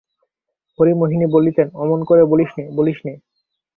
[0.79, 3.13] হরিমোহিনী বলিতেন, অমন করে বলিস নে, বলিস নে।